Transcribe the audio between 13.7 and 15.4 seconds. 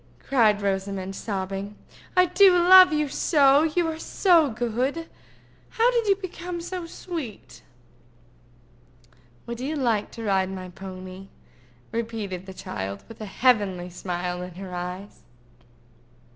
smile in her eyes.